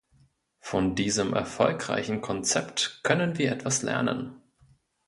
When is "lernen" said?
3.83-4.41